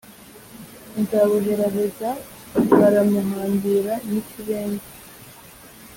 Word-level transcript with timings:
Nzabuheraheza 1.01 2.09
baramuhambira 2.79 3.93
n’ikiremve 4.09 4.87